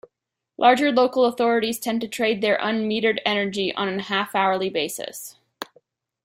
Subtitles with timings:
[0.57, 5.37] Larger local authorities tend to trade their unmetered energy on a half-hourly basis.